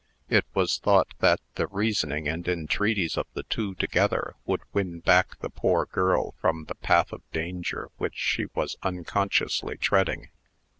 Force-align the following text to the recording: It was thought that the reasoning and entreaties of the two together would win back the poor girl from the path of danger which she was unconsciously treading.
It 0.29 0.45
was 0.55 0.79
thought 0.79 1.09
that 1.19 1.41
the 1.53 1.67
reasoning 1.67 2.27
and 2.27 2.47
entreaties 2.47 3.19
of 3.19 3.27
the 3.35 3.43
two 3.43 3.75
together 3.75 4.33
would 4.47 4.61
win 4.73 4.99
back 4.99 5.37
the 5.41 5.49
poor 5.51 5.85
girl 5.85 6.33
from 6.41 6.65
the 6.65 6.73
path 6.73 7.13
of 7.13 7.21
danger 7.31 7.87
which 7.97 8.15
she 8.15 8.47
was 8.55 8.75
unconsciously 8.81 9.77
treading. 9.77 10.29